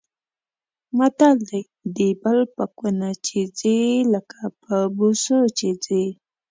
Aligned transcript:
متل 0.97 1.37
دی: 1.49 1.61
د 1.95 1.97
بل 2.21 2.39
په 2.55 2.63
کونه 2.77 3.09
چې 3.25 3.39
ځي 3.59 3.79
لکه 4.13 4.39
په 4.63 4.75
بوسو 4.95 5.39
چې 5.57 5.67
ځي. 5.85 6.05